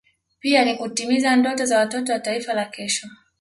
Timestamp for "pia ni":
0.39-0.75